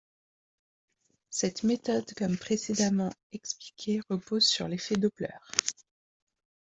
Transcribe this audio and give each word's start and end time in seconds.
Cette 1.29 1.61
méthode 1.61 2.11
comme 2.17 2.35
précédemment 2.35 3.11
expliqué 3.33 4.01
repose 4.09 4.47
sur 4.47 4.67
l’effet 4.67 4.95
Doppler. 4.95 5.27